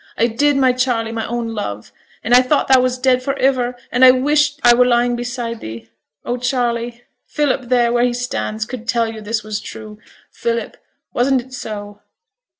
I 0.17 0.25
did, 0.25 0.57
my 0.57 0.73
Charley, 0.73 1.11
my 1.11 1.27
own 1.27 1.49
love! 1.49 1.91
And 2.23 2.33
I 2.33 2.41
thought 2.41 2.69
thou 2.69 2.81
was 2.81 2.97
dead 2.97 3.21
for 3.21 3.39
iver, 3.39 3.75
and 3.91 4.03
I 4.03 4.09
wished 4.09 4.59
I 4.63 4.73
were 4.73 4.83
lying 4.83 5.15
beside 5.15 5.59
thee. 5.59 5.91
Oh, 6.25 6.37
Charley! 6.37 7.03
Philip, 7.27 7.69
theere, 7.69 7.93
where 7.93 8.03
he 8.03 8.13
stands, 8.15 8.65
could 8.65 8.87
tell 8.87 9.07
yo' 9.13 9.21
this 9.21 9.43
was 9.43 9.59
true. 9.59 9.99
Philip, 10.31 10.75
wasn't 11.13 11.41
it 11.41 11.53
so?' 11.53 12.01